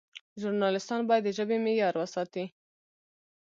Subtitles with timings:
[0.41, 2.45] ژورنالیستان باید د ژبې معیار وساتي.